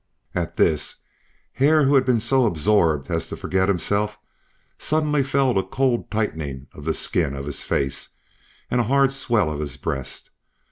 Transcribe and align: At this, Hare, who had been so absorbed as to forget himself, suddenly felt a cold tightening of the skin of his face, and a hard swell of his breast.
At 0.33 0.55
this, 0.57 1.01
Hare, 1.53 1.83
who 1.85 1.93
had 1.93 2.07
been 2.07 2.19
so 2.21 2.47
absorbed 2.47 3.11
as 3.11 3.27
to 3.27 3.37
forget 3.37 3.67
himself, 3.69 4.17
suddenly 4.79 5.21
felt 5.21 5.59
a 5.59 5.63
cold 5.63 6.09
tightening 6.09 6.65
of 6.73 6.85
the 6.85 6.95
skin 6.95 7.35
of 7.35 7.45
his 7.45 7.61
face, 7.61 8.09
and 8.71 8.81
a 8.81 8.85
hard 8.85 9.11
swell 9.11 9.51
of 9.51 9.59
his 9.59 9.77
breast. 9.77 10.31